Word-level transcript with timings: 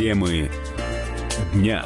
Темы 0.00 0.50
дня. 1.52 1.84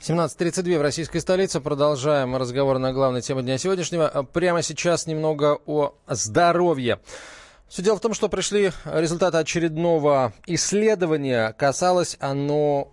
17.32 0.00 0.78
в 0.78 0.82
российской 0.82 1.20
столице. 1.20 1.60
Продолжаем 1.60 2.34
разговор 2.34 2.80
на 2.80 2.92
главной 2.92 3.22
теме 3.22 3.42
дня 3.42 3.58
сегодняшнего. 3.58 4.26
Прямо 4.32 4.62
сейчас 4.62 5.06
немного 5.06 5.60
о 5.66 5.94
здоровье. 6.08 6.98
Все 7.68 7.82
дело 7.82 7.96
в 7.96 8.00
том, 8.00 8.12
что 8.12 8.28
пришли 8.28 8.72
результаты 8.86 9.38
очередного 9.38 10.32
исследования. 10.48 11.54
Касалось 11.56 12.16
оно 12.18 12.92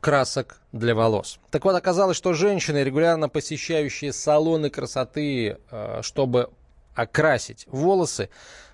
красок 0.00 0.60
для 0.70 0.94
волос. 0.94 1.38
Так 1.50 1.64
вот, 1.64 1.74
оказалось, 1.74 2.18
что 2.18 2.34
женщины, 2.34 2.84
регулярно 2.84 3.30
посещающие 3.30 4.12
салоны 4.12 4.68
красоты, 4.68 5.56
э, 5.70 6.00
чтобы 6.02 6.50
окрасить 6.96 7.66
волосы, 7.68 8.30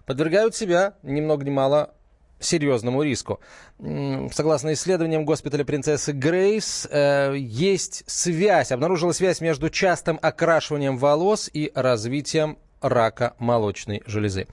подвергают 0.07 0.55
себя 0.55 0.95
ни 1.03 1.21
много 1.21 1.45
ни 1.45 1.51
мало 1.51 1.95
серьезному 2.41 3.03
риску. 3.03 3.41
Согласно 3.79 4.73
исследованиям 4.73 5.25
госпиталя 5.25 5.65
принцессы 5.65 6.13
Грейс, 6.13 6.89
э, 6.91 7.35
есть 7.37 8.05
связь, 8.07 8.73
обнаружилась 8.73 9.17
связь 9.19 9.41
между 9.41 9.71
частым 9.71 10.19
окрашиванием 10.23 10.99
волос 10.99 11.51
и 11.53 11.71
развитием 11.75 12.59
рака 12.81 13.35
молочной 13.39 14.03
железы. 14.07 14.47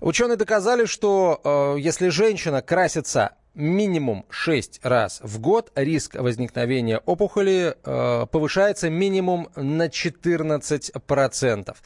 Ученые 0.00 0.36
доказали, 0.36 0.84
что 0.84 1.40
э, 1.42 1.80
если 1.80 2.08
женщина 2.08 2.60
красится 2.60 3.32
минимум 3.54 4.24
6 4.30 4.80
раз 4.82 5.20
в 5.22 5.40
год, 5.40 5.70
риск 5.74 6.14
возникновения 6.16 6.98
опухоли 6.98 7.76
э, 7.84 8.26
повышается 8.30 8.90
минимум 8.90 9.48
на 9.54 9.86
14%. 9.88 11.76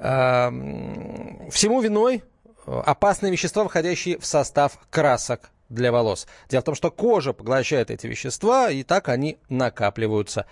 Э, 0.00 0.50
всему 1.50 1.80
виной 1.80 2.24
опасные 2.66 3.32
вещества, 3.32 3.64
входящие 3.64 4.18
в 4.18 4.26
состав 4.26 4.78
красок 4.90 5.50
для 5.68 5.92
волос. 5.92 6.26
Дело 6.48 6.62
в 6.62 6.64
том, 6.64 6.74
что 6.74 6.90
кожа 6.90 7.32
поглощает 7.32 7.90
эти 7.90 8.06
вещества, 8.06 8.70
и 8.70 8.82
так 8.82 9.08
они 9.08 9.38
накапливаются 9.48 10.46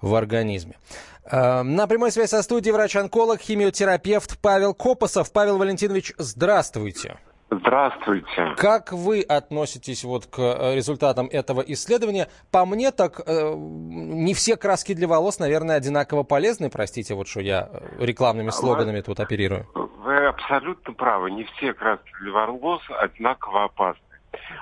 в 0.00 0.14
организме. 0.14 0.76
Э, 1.24 1.62
на 1.62 1.86
прямой 1.86 2.12
связи 2.12 2.30
со 2.30 2.42
студией 2.42 2.72
врач-онколог, 2.72 3.40
химиотерапевт 3.40 4.38
Павел 4.38 4.74
Копосов. 4.74 5.32
Павел 5.32 5.58
Валентинович, 5.58 6.14
здравствуйте. 6.18 7.16
Здравствуйте. 7.52 8.54
Как 8.56 8.92
вы 8.92 9.20
относитесь 9.20 10.04
вот 10.04 10.24
к 10.26 10.38
э, 10.38 10.74
результатам 10.74 11.28
этого 11.30 11.60
исследования? 11.60 12.28
По 12.50 12.64
мне, 12.64 12.90
так 12.92 13.20
э, 13.26 13.54
не 13.54 14.32
все 14.32 14.56
краски 14.56 14.94
для 14.94 15.06
волос, 15.06 15.38
наверное, 15.38 15.76
одинаково 15.76 16.22
полезны. 16.22 16.70
Простите, 16.70 17.14
вот 17.14 17.28
что 17.28 17.40
я 17.40 17.68
э, 17.70 18.04
рекламными 18.06 18.48
а 18.48 18.52
слоганами 18.52 18.96
вы, 18.96 19.02
тут 19.02 19.20
оперирую. 19.20 19.66
Вы 19.74 20.26
абсолютно 20.26 20.94
правы. 20.94 21.30
Не 21.30 21.44
все 21.44 21.74
краски 21.74 22.10
для 22.22 22.32
волос 22.32 22.80
одинаково 22.88 23.64
опасны. 23.64 24.02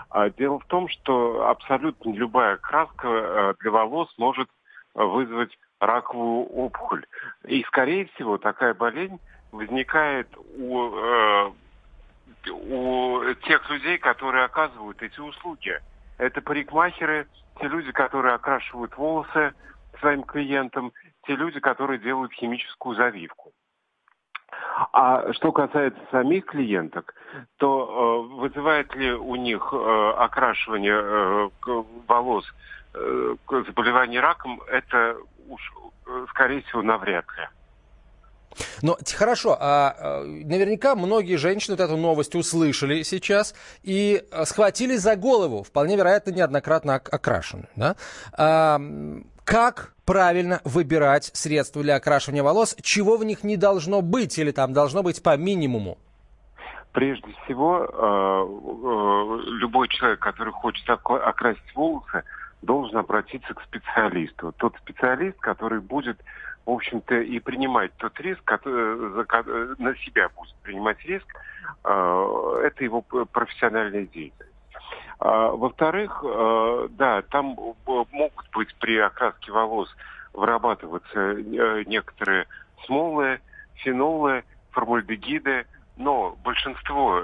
А 0.09 0.29
дело 0.31 0.59
в 0.59 0.65
том, 0.65 0.89
что 0.89 1.47
абсолютно 1.47 2.13
любая 2.13 2.57
краска 2.57 3.55
для 3.61 3.71
волос 3.71 4.13
может 4.19 4.49
вызвать 4.95 5.57
раковую 5.79 6.47
опухоль. 6.47 7.07
И, 7.47 7.63
скорее 7.69 8.07
всего, 8.15 8.37
такая 8.37 8.75
болезнь 8.75 9.21
возникает 9.53 10.27
у 10.59 11.53
у 12.49 13.23
тех 13.47 13.69
людей, 13.71 13.99
которые 13.99 14.45
оказывают 14.45 15.03
эти 15.03 15.21
услуги. 15.21 15.79
Это 16.19 16.41
парикмахеры, 16.41 17.27
те 17.61 17.69
люди, 17.69 17.93
которые 17.93 18.35
окрашивают 18.35 18.97
волосы 18.97 19.55
своим 20.01 20.23
клиентам, 20.23 20.93
те 21.27 21.37
люди, 21.37 21.61
которые 21.61 21.99
делают 21.99 22.33
химическую 22.33 22.97
завивку. 22.97 23.53
А 24.93 25.33
что 25.35 25.53
касается 25.53 26.01
самих 26.11 26.47
клиенток, 26.47 27.15
то 27.59 28.27
э, 28.29 28.35
вызывает 28.41 28.95
ли 28.95 29.13
у 29.13 29.37
них 29.37 29.69
э, 29.73 30.13
окрашивание 30.17 31.01
э, 31.03 31.49
волос 32.07 32.45
э, 32.95 33.37
заболевание 33.67 34.21
раком, 34.21 34.61
это 34.69 35.17
уж, 35.49 35.73
э, 36.07 36.27
скорее 36.31 36.63
всего, 36.63 36.83
навряд 36.83 37.27
ли. 37.37 37.49
Но 38.83 38.97
хорошо, 39.17 39.57
а, 39.59 39.95
а 39.99 40.25
наверняка 40.25 40.95
многие 40.95 41.37
женщины 41.37 41.77
вот 41.77 41.83
эту 41.83 41.97
новость 41.97 42.35
услышали 42.35 43.03
сейчас 43.03 43.55
и 43.83 44.23
а, 44.31 44.45
схватились 44.45 45.01
за 45.01 45.17
голову, 45.17 45.63
вполне 45.63 45.97
вероятно, 45.97 46.31
неоднократно 46.31 46.97
окрашены. 46.97 47.69
Да? 47.77 47.97
А, 48.33 48.81
как 49.45 49.95
правильно 50.05 50.61
выбирать 50.65 51.31
средства 51.35 51.83
для 51.83 51.97
окрашивания 51.97 52.43
волос? 52.43 52.77
Чего 52.83 53.17
в 53.17 53.25
них 53.25 53.45
не 53.45 53.57
должно 53.57 54.03
быть 54.03 54.39
или 54.39 54.51
там 54.51 54.73
должно 54.73 55.03
быть 55.03 55.23
по 55.23 55.37
минимуму? 55.37 55.99
Прежде 56.93 57.29
всего, 57.45 57.85
э, 57.85 59.49
любой 59.61 59.89
человек, 59.89 60.19
который 60.19 60.53
хочет 60.53 60.89
окрасить 60.89 61.75
волосы, 61.77 62.25
должен 62.63 62.99
обратиться 62.99 63.55
к 63.55 63.63
специалисту. 63.63 64.53
Тот 64.59 64.75
специалист, 64.79 65.39
который 65.39 65.81
будет 65.81 66.21
в 66.71 66.75
общем-то, 66.75 67.17
и 67.17 67.41
принимать 67.41 67.93
тот 67.97 68.19
риск, 68.21 68.43
который, 68.45 69.75
на 69.79 69.95
себя 69.97 70.29
будет 70.29 70.55
принимать 70.63 71.05
риск, 71.05 71.27
э, 71.85 72.63
это 72.65 72.85
его 72.85 73.03
профессиональная 73.03 74.07
деятельность. 74.07 74.55
А, 75.19 75.51
во-вторых, 75.51 76.25
э, 76.25 76.89
да, 76.91 77.23
там 77.23 77.57
могут 77.87 78.51
быть 78.53 78.73
при 78.77 78.99
окраске 78.99 79.51
волос 79.51 79.93
вырабатываться 80.33 81.19
э, 81.19 81.83
некоторые 81.87 82.47
смолы, 82.87 83.41
фенолы, 83.83 84.45
формальдегиды, 84.71 85.67
но 85.97 86.37
большинство 86.45 87.21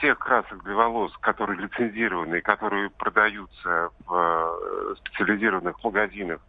тех 0.00 0.18
красок 0.18 0.64
для 0.64 0.74
волос, 0.74 1.16
которые 1.20 1.60
лицензированы, 1.60 2.40
которые 2.40 2.90
продаются 2.90 3.90
в 4.06 4.96
специализированных 4.98 5.82
магазинах 5.84 6.40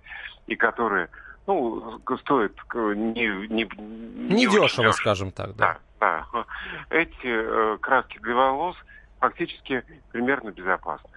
и 0.48 0.56
которые 0.56 1.10
ну, 1.50 2.00
стоит 2.20 2.56
не, 2.74 3.48
не, 3.48 3.48
не, 3.48 4.36
не 4.36 4.46
дешево, 4.46 4.68
дешево, 4.68 4.92
скажем 4.92 5.32
так, 5.32 5.56
да. 5.56 5.80
Да, 6.00 6.26
да. 6.32 6.46
Эти 6.92 7.12
э, 7.24 7.78
краски 7.82 8.20
для 8.20 8.36
волос 8.36 8.76
фактически 9.20 9.84
примерно 10.12 10.52
безопасны. 10.52 11.10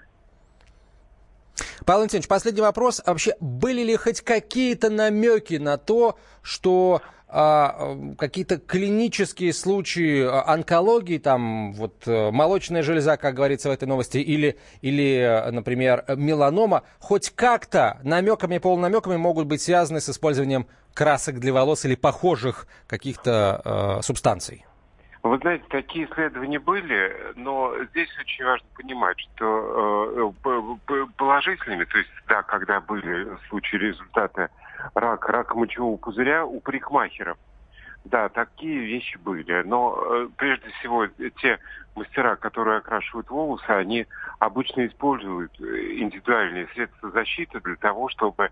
Павел 1.84 2.00
Валентинович, 2.00 2.28
последний 2.28 2.60
вопрос. 2.60 3.03
Вообще, 3.04 3.34
были 3.41 3.82
ли 3.82 3.97
хоть 3.97 4.20
какие-то 4.20 4.91
намеки 4.91 5.54
на 5.54 5.78
то, 5.78 6.16
что 6.43 7.03
а, 7.28 7.97
какие-то 8.19 8.59
клинические 8.59 9.53
случаи 9.53 10.22
а, 10.22 10.53
онкологии, 10.53 11.19
там 11.19 11.72
вот 11.72 12.03
э, 12.06 12.31
молочная 12.31 12.82
железа, 12.82 13.16
как 13.16 13.34
говорится 13.34 13.71
в 13.71 13.72
этой 13.72 13.88
новости, 13.88 14.19
или, 14.19 14.59
или 14.82 15.48
например, 15.50 16.04
меланома, 16.09 16.82
хоть 16.98 17.31
как-то 17.31 17.98
намеками, 18.03 18.59
полунамеками 18.59 19.16
могут 19.16 19.47
быть 19.47 19.62
связаны 19.62 20.00
с 20.00 20.10
использованием 20.10 20.66
красок 20.92 21.41
для 21.41 21.54
волос 21.54 21.87
или 21.87 21.94
похожих 21.94 22.66
каких-то 22.87 23.62
э, 23.98 24.03
субстанций? 24.03 24.66
Вы 25.22 25.38
знаете, 25.38 25.65
такие 25.69 26.06
исследования 26.06 26.59
были, 26.59 27.33
но 27.37 27.72
здесь 27.91 28.09
очень 28.19 28.44
важно 28.44 28.66
понимать, 28.75 29.16
что 29.21 30.34
э, 30.44 31.05
положительными, 31.16 31.84
то 31.84 31.99
есть, 31.99 32.10
да, 32.27 32.43
когда 32.43 32.81
были 32.81 33.28
случаи 33.49 33.77
результата 33.77 34.50
рак, 34.94 35.28
рак 35.28 35.55
мочевого 35.55 35.97
пузыря 35.97 36.44
у 36.44 36.59
парикмахеров. 36.60 37.38
Да, 38.05 38.28
такие 38.31 38.81
вещи 38.81 39.16
были. 39.19 39.62
Но 39.62 39.97
э, 39.97 40.28
прежде 40.37 40.69
всего 40.81 41.06
те 41.41 41.60
мастера, 41.94 42.34
которые 42.34 42.78
окрашивают 42.78 43.31
волосы, 43.31 43.71
они 43.71 44.09
обычно 44.41 44.87
используют 44.87 45.53
э, 45.60 45.65
индивидуальные 45.99 46.66
средства 46.75 47.12
защиты 47.12 47.60
для 47.60 47.77
того, 47.77 48.09
чтобы 48.09 48.50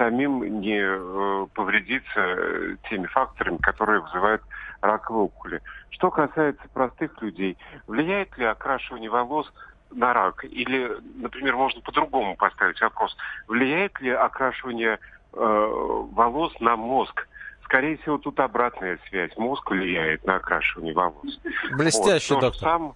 самим 0.00 0.60
не 0.60 0.80
э, 0.80 1.46
повредиться 1.52 2.20
э, 2.20 2.76
теми 2.88 3.06
факторами, 3.06 3.58
которые 3.58 4.00
вызывают 4.00 4.42
раковые 4.80 5.24
опухоли. 5.24 5.60
Что 5.90 6.10
касается 6.10 6.62
простых 6.72 7.20
людей, 7.20 7.58
влияет 7.86 8.36
ли 8.38 8.46
окрашивание 8.46 9.10
волос 9.10 9.52
на 9.90 10.14
рак? 10.14 10.44
Или, 10.44 10.90
например, 11.16 11.56
можно 11.56 11.82
по-другому 11.82 12.34
поставить 12.36 12.80
вопрос. 12.80 13.14
Влияет 13.46 14.00
ли 14.00 14.10
окрашивание 14.10 14.98
э, 15.34 16.06
волос 16.12 16.58
на 16.60 16.76
мозг. 16.76 17.28
Скорее 17.64 17.98
всего, 17.98 18.16
тут 18.16 18.40
обратная 18.40 18.98
связь. 19.08 19.36
Мозг 19.36 19.70
влияет 19.70 20.24
на 20.24 20.36
окрашивание 20.36 20.94
волос. 20.94 21.38
Блестящий 21.76 22.34
вот, 22.34 22.40
доктор. 22.40 22.60
Сам... 22.62 22.94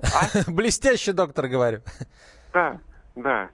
А? 0.00 0.26
Блестящий 0.50 1.12
доктор, 1.12 1.48
говорю. 1.48 1.80
Да, 2.52 2.78
да. 3.16 3.48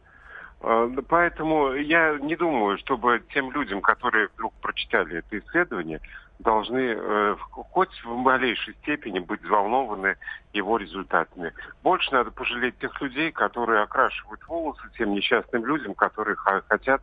Э, 0.62 0.88
поэтому 1.09 1.73
я 1.75 2.19
не 2.19 2.37
думаю, 2.37 2.79
чтобы 2.79 3.23
тем 3.32 3.50
людям, 3.53 3.81
которые 3.81 4.29
вдруг 4.35 4.55
прочитали 4.61 5.19
это 5.19 5.38
исследование, 5.38 6.00
должны 6.38 6.94
э, 6.97 7.37
хоть 7.50 7.93
в 8.05 8.17
малейшей 8.17 8.75
степени 8.82 9.19
быть 9.20 9.43
взволнованы 9.43 10.17
его 10.53 10.76
результатами. 10.76 11.53
Больше 11.82 12.12
надо 12.12 12.31
пожалеть 12.31 12.79
тех 12.79 13.00
людей, 13.00 13.31
которые 13.31 13.82
окрашивают 13.82 14.41
волосы, 14.49 14.82
тем 14.99 15.12
несчастным 15.12 15.64
людям, 15.67 15.94
которые 15.94 16.37
хотят 16.37 17.03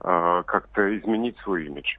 Э, 0.00 0.42
как-то 0.46 0.96
изменить 0.98 1.38
свой 1.38 1.66
имидж. 1.66 1.96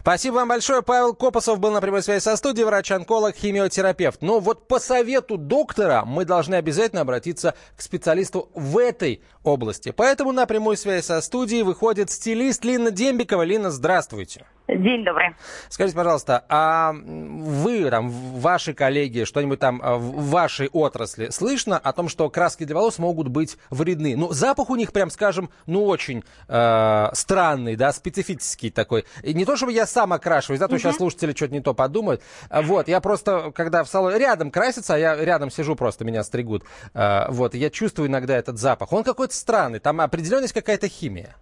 Спасибо 0.00 0.36
вам 0.36 0.48
большое. 0.48 0.82
Павел 0.82 1.14
Копосов 1.14 1.58
был 1.58 1.70
на 1.70 1.80
прямой 1.80 2.02
связи 2.02 2.22
со 2.22 2.36
студией, 2.36 2.64
врач-онколог, 2.64 3.34
химиотерапевт. 3.34 4.22
Но 4.22 4.40
вот 4.40 4.68
по 4.68 4.78
совету 4.78 5.36
доктора 5.36 6.04
мы 6.04 6.24
должны 6.24 6.54
обязательно 6.54 7.02
обратиться 7.02 7.54
к 7.76 7.82
специалисту 7.82 8.50
в 8.54 8.78
этой 8.78 9.22
области. 9.42 9.90
Поэтому 9.90 10.32
на 10.32 10.46
прямую 10.46 10.76
связь 10.76 11.06
со 11.06 11.20
студией 11.20 11.62
выходит 11.62 12.10
стилист 12.10 12.64
Лина 12.64 12.90
Дембикова. 12.90 13.42
Лина, 13.42 13.70
здравствуйте. 13.70 14.46
День 14.68 15.04
добрый. 15.04 15.28
Скажите, 15.68 15.96
пожалуйста, 15.96 16.44
а 16.48 16.92
вы, 16.92 17.88
там, 17.88 18.10
ваши 18.10 18.74
коллеги, 18.74 19.22
что-нибудь 19.22 19.60
там 19.60 19.80
а, 19.82 19.96
в 19.96 20.30
вашей 20.30 20.68
отрасли 20.68 21.28
слышно 21.30 21.78
о 21.78 21.92
том, 21.92 22.08
что 22.08 22.28
краски 22.30 22.64
для 22.64 22.74
волос 22.74 22.98
могут 22.98 23.28
быть 23.28 23.58
вредны? 23.70 24.16
Ну, 24.16 24.32
запах 24.32 24.68
у 24.68 24.74
них, 24.74 24.92
прям 24.92 25.10
скажем, 25.10 25.50
ну, 25.66 25.84
очень 25.84 26.24
э, 26.48 27.08
странный, 27.12 27.76
да, 27.76 27.92
специфический 27.92 28.70
такой. 28.70 29.04
И 29.22 29.34
не 29.34 29.44
то, 29.44 29.56
чтобы 29.56 29.72
я 29.72 29.86
сам 29.86 30.12
окрашиваюсь, 30.12 30.58
да, 30.58 30.66
то 30.66 30.74
uh-huh. 30.74 30.78
сейчас 30.80 30.96
слушатели 30.96 31.32
что-то 31.32 31.52
не 31.52 31.60
то 31.60 31.72
подумают. 31.72 32.20
А, 32.50 32.62
вот, 32.62 32.88
я 32.88 33.00
просто, 33.00 33.52
когда 33.54 33.84
в 33.84 33.88
салоне 33.88 34.18
рядом 34.18 34.50
красится, 34.50 34.94
а 34.94 34.98
я 34.98 35.14
рядом 35.14 35.50
сижу, 35.50 35.76
просто 35.76 36.04
меня 36.04 36.24
стригут, 36.24 36.64
э, 36.92 37.26
вот, 37.28 37.54
я 37.54 37.70
чувствую 37.70 38.08
иногда 38.08 38.36
этот 38.36 38.58
запах. 38.58 38.92
Он 38.92 39.04
какой-то 39.04 39.34
странный, 39.34 39.78
там 39.78 40.00
определенность 40.00 40.54
какая-то 40.54 40.88
химия. 40.88 41.36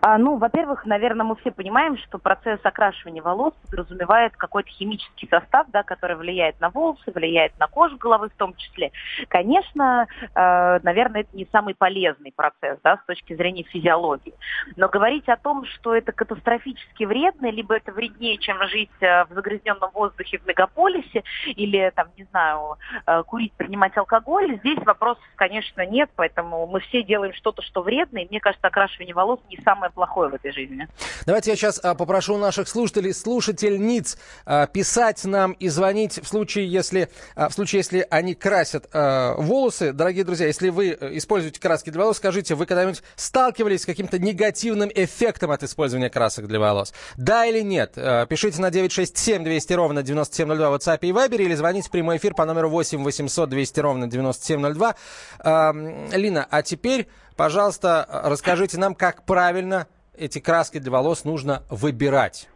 А, 0.00 0.18
ну, 0.18 0.36
во-первых, 0.36 0.86
наверное, 0.86 1.26
мы 1.26 1.36
все 1.36 1.50
понимаем, 1.50 1.96
что 1.98 2.18
процесс 2.18 2.60
окрашивания 2.62 3.22
волос 3.22 3.54
подразумевает 3.70 4.36
какой-то 4.36 4.70
химический 4.70 5.28
состав, 5.28 5.66
да, 5.70 5.82
который 5.82 6.16
влияет 6.16 6.60
на 6.60 6.70
волосы, 6.70 7.10
влияет 7.12 7.58
на 7.58 7.66
кожу 7.66 7.96
головы 7.98 8.28
в 8.28 8.34
том 8.34 8.54
числе. 8.54 8.92
Конечно, 9.28 10.06
э, 10.20 10.80
наверное, 10.82 11.22
это 11.22 11.36
не 11.36 11.46
самый 11.52 11.74
полезный 11.74 12.32
процесс 12.32 12.78
да, 12.82 12.96
с 12.96 13.06
точки 13.06 13.34
зрения 13.34 13.64
физиологии. 13.64 14.34
Но 14.76 14.88
говорить 14.88 15.28
о 15.28 15.36
том, 15.36 15.64
что 15.66 15.94
это 15.94 16.12
катастрофически 16.12 17.04
вредно, 17.04 17.50
либо 17.50 17.76
это 17.76 17.92
вреднее, 17.92 18.38
чем 18.38 18.62
жить 18.68 18.90
э, 19.00 19.24
в 19.24 19.34
загрязненном 19.34 19.90
воздухе 19.92 20.38
в 20.38 20.46
мегаполисе, 20.46 21.22
или, 21.46 21.92
там, 21.94 22.08
не 22.16 22.24
знаю, 22.24 22.76
э, 23.06 23.22
курить, 23.24 23.52
принимать 23.54 23.96
алкоголь, 23.96 24.58
здесь 24.58 24.78
вопросов, 24.84 25.24
конечно, 25.36 25.84
нет, 25.84 26.10
поэтому 26.16 26.66
мы 26.66 26.80
все 26.80 27.02
делаем 27.02 27.34
что-то, 27.34 27.62
что 27.62 27.82
вредно, 27.82 28.18
и 28.18 28.28
мне 28.28 28.40
кажется, 28.40 28.66
окрашивание 28.66 29.14
волос 29.14 29.40
не 29.48 29.58
самое 29.62 29.81
самое 29.82 29.92
плохое 29.92 30.30
в 30.30 30.34
этой 30.34 30.52
жизни. 30.52 30.86
Давайте 31.26 31.50
я 31.50 31.56
сейчас 31.56 31.80
а, 31.82 31.94
попрошу 31.94 32.36
наших 32.38 32.68
слушателей, 32.68 33.12
слушательниц 33.12 34.16
а, 34.46 34.66
писать 34.66 35.24
нам 35.24 35.52
и 35.52 35.68
звонить 35.68 36.20
в 36.22 36.26
случае, 36.26 36.70
если, 36.70 37.08
а, 37.34 37.48
в 37.48 37.52
случае, 37.52 37.80
если 37.80 38.06
они 38.10 38.34
красят 38.34 38.88
волосы. 38.92 39.92
Дорогие 39.92 40.24
друзья, 40.24 40.46
если 40.46 40.68
вы 40.68 40.96
э, 40.98 41.16
используете 41.16 41.60
краски 41.60 41.90
для 41.90 42.00
волос, 42.00 42.18
скажите, 42.18 42.54
вы 42.54 42.66
когда-нибудь 42.66 43.02
сталкивались 43.16 43.82
с 43.82 43.86
каким-то 43.86 44.18
негативным 44.18 44.90
эффектом 44.94 45.50
от 45.50 45.62
использования 45.62 46.10
красок 46.10 46.46
для 46.46 46.60
волос? 46.60 46.92
Да 47.16 47.46
или 47.46 47.60
нет? 47.60 47.94
А, 47.96 48.26
пишите 48.26 48.60
на 48.60 48.70
967 48.70 49.44
200 49.44 49.72
ровно 49.72 50.02
9702 50.02 50.70
в 50.70 50.74
WhatsApp 50.74 50.98
и 51.02 51.10
Viber 51.10 51.42
или 51.42 51.54
звоните 51.54 51.88
в 51.88 51.90
прямой 51.90 52.18
эфир 52.18 52.34
по 52.34 52.44
номеру 52.44 52.68
8 52.68 53.02
800 53.02 53.48
200 53.48 53.80
ровно 53.80 54.06
9702. 54.06 54.94
А, 55.40 55.72
Лина, 56.12 56.46
а 56.50 56.62
теперь 56.62 57.08
Пожалуйста, 57.36 58.06
расскажите 58.24 58.78
нам, 58.78 58.94
как 58.94 59.24
правильно 59.24 59.86
эти 60.14 60.38
краски 60.38 60.78
для 60.78 60.90
волос 60.90 61.24
нужно 61.24 61.62
выбирать. 61.70 62.48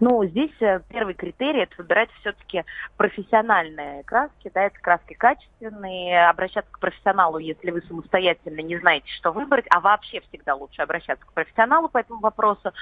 Ну, 0.00 0.24
здесь 0.24 0.52
э, 0.60 0.80
первый 0.88 1.14
критерий– 1.14 1.60
это 1.62 1.74
выбирать 1.78 2.10
все-таки 2.20 2.64
профессиональные 2.96 4.02
краски, 4.04 4.50
да, 4.52 4.62
это 4.64 4.78
краски 4.80 5.14
качественные, 5.14 6.28
обращаться 6.28 6.70
к 6.72 6.78
профессионалу, 6.78 7.38
если 7.38 7.70
вы 7.70 7.82
самостоятельно 7.82 8.60
не 8.60 8.78
знаете, 8.78 9.06
что 9.18 9.32
выбрать, 9.32 9.66
а 9.70 9.80
вообще 9.80 10.20
всегда 10.28 10.54
лучше 10.54 10.82
обращаться 10.82 11.24
к 11.26 11.32
профессионалу 11.32 11.88
по 11.88 11.98
этому 11.98 12.20
вопросу. 12.20 12.72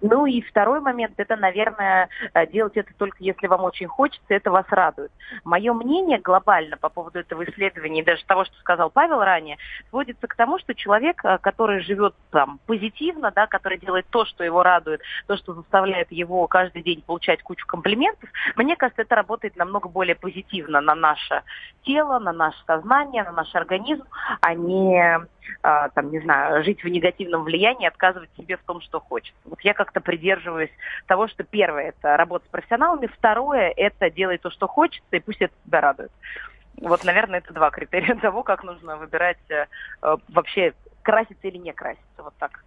Ну 0.00 0.26
и 0.26 0.40
второй 0.42 0.80
момент– 0.80 1.14
это, 1.16 1.36
наверное, 1.36 2.08
э, 2.32 2.46
делать 2.46 2.76
это 2.76 2.92
только 2.96 3.16
если 3.20 3.46
вам 3.46 3.64
очень 3.64 3.88
хочется, 3.88 4.26
это 4.28 4.50
вас 4.50 4.66
радует. 4.70 5.12
Мое 5.44 5.72
мнение 5.72 6.18
глобально 6.18 6.76
по 6.76 6.88
поводу 6.88 7.18
этого 7.18 7.44
исследования 7.44 8.00
и 8.00 8.04
даже 8.04 8.24
того, 8.24 8.44
что 8.44 8.54
сказал 8.58 8.90
Павел 8.90 9.20
ранее, 9.20 9.58
сводится 9.90 10.26
к 10.26 10.34
тому, 10.34 10.58
что 10.58 10.74
человек, 10.74 11.24
э, 11.24 11.38
который 11.38 11.80
живет 11.80 12.14
там 12.30 12.60
позитивно, 12.66 13.30
да, 13.30 13.46
который 13.46 13.78
делает 13.78 14.06
то, 14.10 14.24
что 14.24 14.44
его 14.44 14.62
радует, 14.62 15.00
то, 15.26 15.36
что 15.36 15.54
заставляет 15.54 16.12
его 16.12 16.43
каждый 16.46 16.82
день 16.82 17.02
получать 17.02 17.42
кучу 17.42 17.66
комплиментов, 17.66 18.28
мне 18.56 18.76
кажется, 18.76 19.02
это 19.02 19.14
работает 19.14 19.56
намного 19.56 19.88
более 19.88 20.14
позитивно 20.14 20.80
на 20.80 20.94
наше 20.94 21.42
тело, 21.82 22.18
на 22.18 22.32
наше 22.32 22.58
сознание, 22.66 23.24
на 23.24 23.32
наш 23.32 23.54
организм, 23.54 24.04
а 24.40 24.54
не, 24.54 25.20
а, 25.62 25.88
там, 25.90 26.10
не 26.10 26.20
знаю, 26.20 26.64
жить 26.64 26.82
в 26.82 26.88
негативном 26.88 27.44
влиянии, 27.44 27.86
отказывать 27.86 28.30
себе 28.36 28.56
в 28.56 28.62
том, 28.62 28.80
что 28.80 29.00
хочется. 29.00 29.40
Вот 29.44 29.60
я 29.62 29.74
как-то 29.74 30.00
придерживаюсь 30.00 30.70
того, 31.06 31.28
что 31.28 31.44
первое– 31.44 31.88
это 31.96 32.16
работа 32.16 32.46
с 32.46 32.50
профессионалами, 32.50 33.06
второе– 33.06 33.72
это 33.76 34.10
делай 34.10 34.38
то, 34.38 34.50
что 34.50 34.66
хочется, 34.66 35.16
и 35.16 35.20
пусть 35.20 35.42
это 35.42 35.54
тебя 35.66 35.80
радует. 35.80 36.12
Вот, 36.80 37.04
наверное, 37.04 37.38
это 37.38 37.52
два 37.54 37.70
критерия 37.70 38.14
того, 38.20 38.42
как 38.42 38.64
нужно 38.64 38.96
выбирать 38.96 39.38
э, 39.48 39.66
вообще 40.28 40.74
краситься 41.02 41.46
или 41.46 41.58
не 41.58 41.72
краситься. 41.72 42.22
Вот 42.22 42.34
так. 42.38 42.64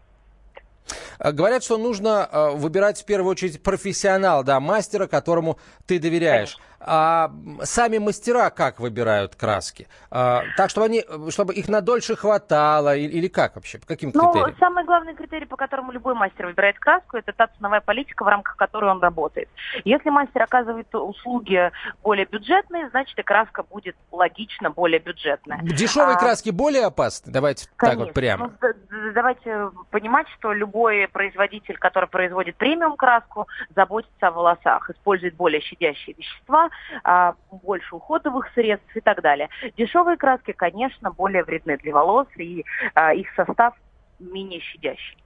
Э, 1.20 1.32
говорят, 1.32 1.64
что 1.64 1.78
нужно 1.78 2.28
э, 2.32 2.50
выбирать 2.52 3.02
в 3.02 3.06
первую 3.06 3.32
очередь 3.32 3.62
профессионал, 3.62 4.44
да, 4.44 4.60
мастера, 4.60 5.08
которому 5.08 5.58
ты 5.86 6.00
доверяешь. 6.00 6.58
А 6.80 7.32
сами 7.64 7.98
мастера 7.98 8.50
как 8.50 8.80
выбирают 8.80 9.36
краски? 9.36 9.88
А, 10.12 10.44
так, 10.56 10.70
чтобы 10.70 10.86
они, 10.86 11.04
чтобы 11.30 11.54
их 11.54 11.68
надольше 11.68 12.16
хватало 12.16 12.96
или, 12.96 13.12
или 13.12 13.28
как 13.28 13.56
вообще? 13.56 13.80
По 13.80 13.88
каким 13.88 14.12
ну, 14.14 14.32
критериям? 14.32 14.56
самый 14.60 14.84
главный 14.86 15.16
критерий, 15.16 15.46
по 15.46 15.56
которому 15.56 15.92
любой 15.92 16.14
мастер 16.14 16.46
выбирает 16.46 16.78
краску, 16.80 17.18
это 17.18 17.34
та 17.34 17.48
ценовая 17.48 17.82
политика, 17.82 18.24
в 18.24 18.28
рамках 18.28 18.58
которой 18.58 18.92
он 18.92 19.02
работает. 19.02 19.50
Если 19.86 20.10
мастер 20.10 20.44
оказывает 20.44 20.94
услуги 20.94 21.72
более 22.04 22.26
бюджетные, 22.26 22.90
значит 22.90 23.18
и 23.18 23.24
краска 23.24 23.64
будет 23.64 23.96
логично 24.12 24.70
более 24.70 25.00
бюджетная. 25.00 25.60
Дешевые 25.64 26.16
а, 26.16 26.20
краски 26.20 26.52
более 26.52 26.86
опасны? 26.86 27.32
Давайте 27.32 27.68
конечно. 27.76 27.98
так 27.98 28.08
вот 28.08 28.14
прямо. 28.14 28.54
Ну, 28.62 29.12
давайте 29.14 29.72
понимать, 29.90 30.28
что 30.38 30.54
любой 30.54 31.08
производитель, 31.08 31.78
который 31.78 32.08
производит 32.08 32.56
премиум 32.56 32.96
краску, 32.98 33.48
заботится 33.76 34.28
о 34.28 34.32
волосах, 34.32 34.90
использует 34.90 35.36
более 35.36 35.62
щадящие 35.62 36.16
вещества, 36.18 36.67
а, 37.04 37.36
больше 37.52 37.96
уходовых 37.96 38.50
средств 38.54 38.96
и 38.96 39.02
так 39.02 39.22
далее. 39.22 39.50
Дешевые 39.78 40.18
краски, 40.18 40.52
конечно, 40.52 41.12
более 41.12 41.44
вредны 41.44 41.78
для 41.78 41.94
волос, 41.94 42.28
и 42.38 42.66
а, 42.94 43.14
их 43.14 43.28
состав 43.36 43.74
менее 44.20 44.60
щадящий. 44.60 45.18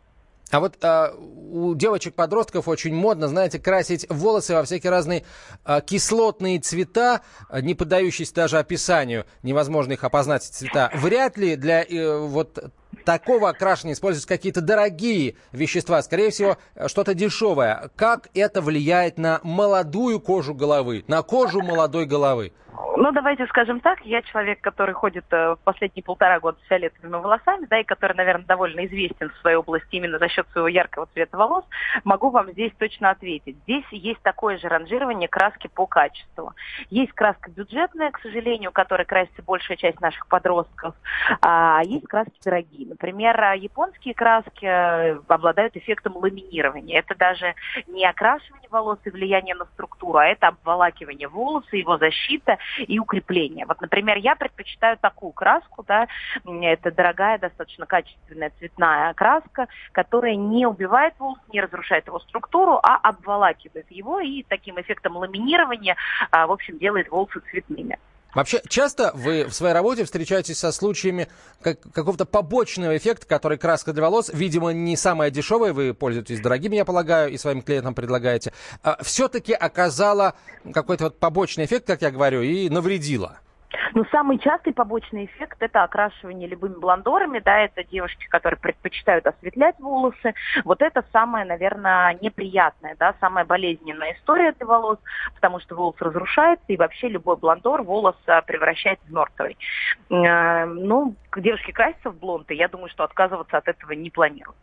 А 0.52 0.60
вот 0.60 0.78
а, 0.84 1.14
у 1.18 1.74
девочек-подростков 1.76 2.68
очень 2.68 2.94
модно, 2.94 3.28
знаете, 3.28 3.58
красить 3.58 4.06
волосы 4.10 4.54
во 4.54 4.64
всякие 4.64 4.92
разные 4.92 5.24
а, 5.64 5.80
кислотные 5.80 6.60
цвета, 6.60 7.22
а, 7.50 7.62
не 7.62 7.74
поддающиеся 7.74 8.36
даже 8.36 8.60
описанию, 8.60 9.26
невозможно 9.44 9.94
их 9.94 10.04
опознать 10.04 10.44
цвета. 10.44 10.92
Вряд 10.94 11.38
ли 11.38 11.56
для 11.56 11.84
э, 11.84 12.18
вот 12.18 12.72
такого 13.04 13.50
окрашивания 13.50 13.94
используются 13.94 14.28
какие-то 14.28 14.62
дорогие 14.62 15.36
вещества, 15.52 16.02
скорее 16.02 16.32
всего, 16.32 16.58
что-то 16.88 17.14
дешевое. 17.14 17.90
Как 17.96 18.30
это 18.34 18.62
влияет 18.62 19.18
на 19.18 19.40
молодую 19.44 20.20
кожу 20.20 20.54
головы, 20.54 21.04
на 21.08 21.22
кожу 21.22 21.62
молодой 21.62 22.06
головы? 22.06 22.54
Ну, 22.98 23.12
давайте 23.12 23.46
скажем 23.48 23.80
так, 23.80 24.06
я 24.06 24.22
человек, 24.22 24.62
который 24.62 24.94
ходит 24.94 25.26
э, 25.32 25.56
в 25.56 25.60
последние 25.64 26.04
полтора 26.04 26.40
года 26.40 26.60
с 26.64 26.68
фиолетовыми 26.68 27.22
волосами, 27.22 27.66
да, 27.70 27.80
и 27.80 27.84
который, 27.84 28.16
наверное, 28.16 28.46
довольно 28.46 28.86
известен 28.86 29.30
в 29.30 29.38
своей 29.42 29.56
области 29.56 29.96
именно 29.96 30.20
за 30.20 30.28
счет 30.28 30.48
своего 30.50 30.68
яркого 30.68 31.08
цвета 31.14 31.38
волос, 31.38 31.66
могу 32.04 32.30
вам 32.30 32.52
здесь 32.52 32.72
точно 32.78 33.10
ответить. 33.12 33.58
Здесь 33.64 33.86
есть 33.92 34.22
такое 34.22 34.58
же 34.58 34.68
ранжирование 34.68 35.28
краски 35.28 35.68
по 35.68 35.88
качеству. 35.88 36.54
Есть 36.90 37.14
краска 37.14 37.50
бюджетная, 37.50 38.12
к 38.12 38.20
сожалению, 38.20 38.72
которой 38.72 39.06
красится 39.06 39.42
большая 39.42 39.78
часть 39.78 40.00
наших 40.00 40.28
подростков, 40.28 40.94
а 41.42 41.82
есть 41.84 42.08
краски 42.08 42.40
дорогие. 42.44 42.91
Например, 42.92 43.54
японские 43.54 44.14
краски 44.14 44.66
э, 44.66 45.18
обладают 45.30 45.78
эффектом 45.78 46.18
ламинирования. 46.18 47.00
Это 47.00 47.16
даже 47.16 47.56
не 47.88 48.06
окрашивание 48.06 48.68
волос 48.70 49.00
и 49.06 49.10
влияние 49.10 49.56
на 49.56 49.64
структуру, 49.64 50.18
а 50.18 50.26
это 50.26 50.50
обволакивание 50.50 51.30
волоса, 51.30 51.78
его 51.78 51.98
защита 51.98 52.58
и 52.80 53.00
укрепления. 53.00 53.66
Вот, 53.66 53.80
например, 53.80 54.18
я 54.18 54.36
предпочитаю 54.36 54.98
такую 54.98 55.32
краску, 55.32 55.86
да, 55.88 56.10
это 56.46 56.92
дорогая, 56.92 57.40
достаточно 57.40 57.86
качественная 57.86 58.52
цветная 58.60 59.14
краска, 59.14 59.70
которая 59.94 60.36
не 60.36 60.66
убивает 60.66 61.14
волос, 61.18 61.40
не 61.54 61.62
разрушает 61.62 62.08
его 62.08 62.20
структуру, 62.20 62.74
а 62.84 62.98
обволакивает 62.98 63.90
его 63.90 64.20
и 64.20 64.44
таким 64.44 64.82
эффектом 64.82 65.16
ламинирования, 65.16 65.96
а, 66.30 66.46
в 66.46 66.52
общем, 66.52 66.78
делает 66.78 67.10
волосы 67.10 67.40
цветными. 67.52 67.98
Вообще, 68.34 68.62
часто 68.68 69.12
вы 69.14 69.46
в 69.46 69.54
своей 69.54 69.74
работе 69.74 70.06
встречаетесь 70.06 70.58
со 70.58 70.72
случаями 70.72 71.28
как, 71.62 71.80
какого-то 71.94 72.26
побочного 72.26 72.96
эффекта, 72.96 73.26
который 73.26 73.58
краска 73.58 73.92
для 73.92 74.04
волос, 74.04 74.32
видимо, 74.34 74.72
не 74.72 74.96
самая 74.96 75.32
дешевая, 75.32 75.74
вы 75.74 75.94
пользуетесь 75.94 76.40
дорогими, 76.40 76.78
я 76.78 76.86
полагаю, 76.86 77.32
и 77.32 77.38
своим 77.38 77.62
клиентам 77.62 77.94
предлагаете, 77.94 78.54
а, 78.84 78.98
все-таки 79.04 79.54
оказала 79.54 80.36
какой-то 80.74 81.06
вот 81.06 81.20
побочный 81.20 81.66
эффект, 81.66 81.88
как 81.88 82.02
я 82.02 82.12
говорю, 82.12 82.42
и 82.42 82.70
навредила? 82.70 83.40
Ну, 83.94 84.06
самый 84.12 84.38
частый 84.38 84.74
побочный 84.74 85.26
эффект– 85.26 85.58
это 85.60 85.84
окрашивание 85.84 86.48
любыми 86.48 86.76
блондорами, 86.76 87.40
да, 87.40 87.60
это 87.60 87.84
девушки, 87.84 88.28
которые 88.28 88.60
предпочитают 88.60 89.26
осветлять 89.28 89.80
волосы. 89.80 90.34
Вот 90.64 90.82
это 90.82 91.04
самое, 91.12 91.46
наверное, 91.46 92.18
неприятное, 92.22 92.96
да, 93.00 93.16
самая 93.20 93.46
болезненная 93.46 94.14
история 94.14 94.54
для 94.54 94.66
волос, 94.66 95.00
потому 95.36 95.60
что 95.60 95.76
волос 95.76 95.96
разрушается, 96.00 96.66
и 96.68 96.78
вообще 96.78 97.08
любой 97.08 97.38
блондор 97.38 97.84
волос 97.84 98.16
а, 98.28 98.42
превращает 98.42 99.00
в 99.08 99.12
мертвый. 99.12 99.58
Э, 100.10 100.66
ну, 100.66 101.16
девушки 101.36 101.72
красятся 101.72 102.10
в 102.10 102.20
блонд, 102.20 102.50
и 102.52 102.56
я 102.56 102.68
думаю, 102.68 102.90
что 102.90 103.04
отказываться 103.04 103.58
от 103.58 103.68
этого 103.68 103.92
не 103.94 104.10
планируют. 104.10 104.58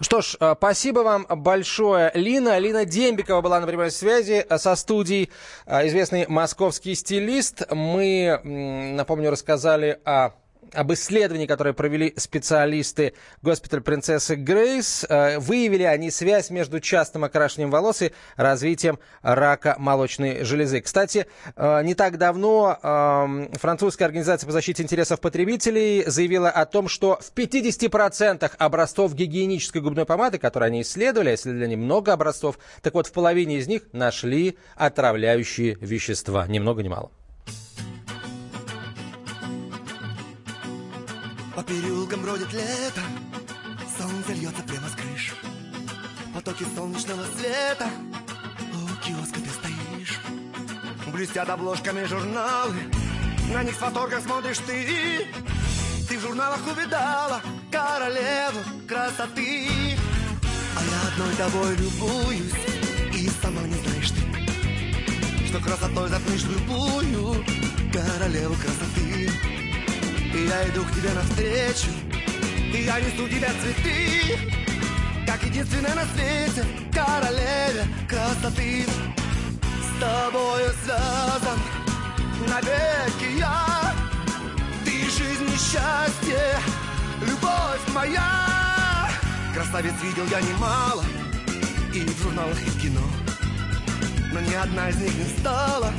Что 0.00 0.20
ж, 0.20 0.36
э, 0.40 0.54
спасибо 0.58 1.00
вам 1.00 1.26
большое, 1.28 2.10
Лина. 2.14 2.58
Лина 2.58 2.84
Дембикова 2.84 3.40
была 3.40 3.60
на 3.60 3.66
прямой 3.66 3.90
связи 3.90 4.44
э, 4.46 4.58
со 4.58 4.76
студией, 4.76 5.30
э, 5.64 5.86
известный 5.88 6.26
московский 6.28 6.94
стилист. 6.94 7.62
Мы, 7.70 8.38
напомню, 8.44 9.30
рассказали 9.30 9.98
о 10.04 10.32
об 10.72 10.92
исследовании, 10.92 11.46
которое 11.46 11.72
провели 11.72 12.14
специалисты 12.16 13.14
госпиталь 13.42 13.80
принцессы 13.80 14.34
Грейс. 14.34 15.04
Э, 15.08 15.38
выявили 15.38 15.82
они 15.82 16.10
связь 16.10 16.50
между 16.50 16.80
частым 16.80 17.24
окрашиванием 17.24 17.70
волос 17.70 18.02
и 18.02 18.12
развитием 18.36 18.98
рака 19.22 19.76
молочной 19.78 20.44
железы. 20.44 20.80
Кстати, 20.80 21.26
э, 21.56 21.82
не 21.82 21.94
так 21.94 22.18
давно 22.18 22.78
эм, 22.82 23.52
французская 23.54 24.04
организация 24.04 24.46
по 24.46 24.52
защите 24.52 24.82
интересов 24.82 25.20
потребителей 25.20 26.04
заявила 26.06 26.50
о 26.50 26.66
том, 26.66 26.88
что 26.88 27.18
в 27.20 27.32
50% 27.32 28.50
образцов 28.58 29.14
гигиенической 29.14 29.80
губной 29.80 30.06
помады, 30.06 30.38
которые 30.38 30.68
они 30.68 30.82
исследовали, 30.82 31.34
исследовали 31.34 31.64
они 31.64 31.76
много 31.76 32.12
образцов, 32.12 32.58
так 32.82 32.94
вот 32.94 33.06
в 33.06 33.12
половине 33.12 33.58
из 33.58 33.66
них 33.66 33.82
нашли 33.92 34.58
отравляющие 34.76 35.76
вещества. 35.80 36.46
Ни 36.46 36.58
много 36.58 36.82
ни 36.82 36.88
мало. 36.88 37.10
Переулкам 41.66 42.22
бродит 42.22 42.52
лето, 42.52 43.02
солнце 43.98 44.32
льется 44.32 44.62
прямо 44.62 44.88
с 44.88 44.92
крыш. 44.92 45.34
Потоки 46.32 46.64
солнечного 46.74 47.24
света, 47.36 47.88
у 48.72 49.04
киоска 49.04 49.40
ты 49.40 49.50
стоишь. 49.50 50.20
Блестят 51.12 51.48
обложками 51.48 52.04
журналы, 52.04 52.76
на 53.52 53.62
них 53.64 53.74
с 53.74 53.78
фотограф 53.78 54.22
смотришь 54.22 54.58
ты. 54.58 55.26
Ты 56.08 56.18
в 56.18 56.22
журналах 56.22 56.60
увидала 56.66 57.42
королеву 57.72 58.60
красоты. 58.86 59.68
А 60.76 60.82
я 60.82 61.08
одной 61.08 61.34
тобой 61.36 61.76
любуюсь, 61.76 62.52
и 63.14 63.28
сама 63.42 63.62
не 63.62 63.74
знаешь 63.74 64.10
ты, 64.10 65.46
что 65.46 65.58
красотой 65.58 66.08
затмишь 66.10 66.44
любую 66.44 67.44
королеву 67.92 68.54
красоты. 68.54 69.55
И 70.36 70.48
я 70.48 70.68
иду 70.68 70.84
к 70.84 70.92
тебе 70.92 71.10
навстречу. 71.14 71.88
И 72.74 72.82
я 72.84 73.00
несу 73.00 73.26
тебе 73.26 73.48
цветы. 73.62 74.38
Как 75.26 75.42
единственная 75.42 75.94
на 75.94 76.04
свете 76.14 76.62
Королеве 76.92 77.86
красоты. 78.06 78.84
С 78.84 79.98
тобою 79.98 80.70
связан 80.84 81.58
навеки 82.50 83.38
я. 83.38 83.94
Ты 84.84 84.90
жизнь 85.04 85.46
и 85.46 85.56
счастье 85.56 86.58
Любовь 87.22 87.94
моя. 87.94 89.08
Красавец 89.54 89.94
видел 90.02 90.26
я 90.30 90.42
немало 90.42 91.02
И 91.94 92.00
в 92.00 92.22
журналах, 92.22 92.60
и 92.60 92.68
в 92.68 92.82
кино. 92.82 93.00
Но 94.34 94.40
ни 94.40 94.52
одна 94.52 94.90
из 94.90 94.96
них 94.96 95.14
не 95.14 95.38
стала 95.38 95.94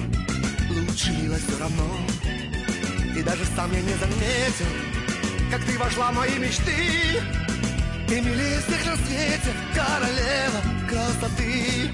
Лучше 0.69 1.11
мило 1.11 1.37
все 1.37 1.57
равно 1.57 1.83
и 3.17 3.23
даже 3.23 3.43
сам 3.55 3.71
я 3.73 3.81
не 3.81 3.93
заметил 3.93 4.65
Как 5.51 5.63
ты 5.63 5.77
вошла 5.77 6.11
в 6.11 6.15
мои 6.15 6.37
мечты. 6.37 7.21
Ты 8.07 8.21
милее 8.21 8.59
всех 8.59 8.85
на 8.85 8.95
свете 8.95 9.53
Королева 9.73 10.61
красоты 10.87 11.91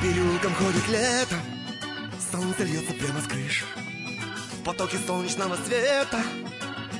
переулкам 0.00 0.54
ходит 0.54 0.88
лето. 0.88 1.36
Солнце 2.32 2.64
льется 2.64 2.92
прямо 2.94 3.20
с 3.20 3.26
крыш. 3.26 3.64
В 4.52 4.64
потоке 4.64 4.98
солнечного 5.06 5.56
света. 5.56 6.22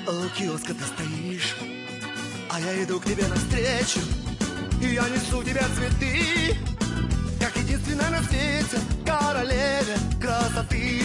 У 0.07 0.29
киоска 0.37 0.75
ты 0.75 0.85
стоишь. 0.85 1.57
А 2.51 2.61
я 2.61 2.83
иду 2.85 3.01
к 3.01 3.05
тебе 3.05 3.27
навстречу. 3.27 4.01
И 4.83 4.95
я 4.95 5.09
несу 5.09 5.43
тебе 5.43 5.63
цветы. 5.77 6.57
Как 7.41 7.57
единственная 7.57 8.11
на 8.11 8.23
свете 8.23 8.79
Королеве 9.07 9.97
красоты. 10.21 11.03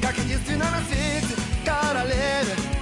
Как 0.00 0.16
единственная 0.18 0.70
на 0.70 0.82
свете 0.86 1.34
Королеве 1.64 2.81